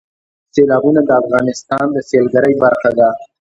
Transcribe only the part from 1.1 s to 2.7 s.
افغانستان د سیلګرۍ